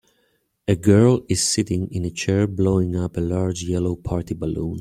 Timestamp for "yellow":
3.61-3.95